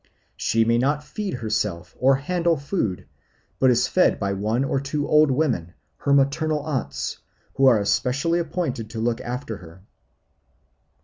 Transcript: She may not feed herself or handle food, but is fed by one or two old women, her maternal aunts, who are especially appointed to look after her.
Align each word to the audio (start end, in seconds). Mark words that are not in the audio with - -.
She 0.35 0.65
may 0.65 0.79
not 0.79 1.03
feed 1.03 1.35
herself 1.35 1.95
or 1.99 2.15
handle 2.15 2.57
food, 2.57 3.05
but 3.59 3.69
is 3.69 3.87
fed 3.87 4.19
by 4.19 4.33
one 4.33 4.63
or 4.63 4.79
two 4.81 5.07
old 5.07 5.29
women, 5.29 5.75
her 5.97 6.11
maternal 6.11 6.61
aunts, 6.61 7.19
who 7.53 7.67
are 7.67 7.79
especially 7.79 8.39
appointed 8.39 8.89
to 8.89 8.99
look 8.99 9.21
after 9.21 9.57
her. 9.57 9.83